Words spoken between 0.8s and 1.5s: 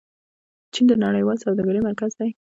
د نړیوالې